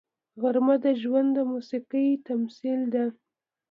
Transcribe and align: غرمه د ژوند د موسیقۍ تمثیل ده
غرمه 0.41 0.75
د 0.83 0.85
ژوند 1.01 1.29
د 1.35 1.39
موسیقۍ 1.51 2.07
تمثیل 2.27 2.81
ده 2.93 3.05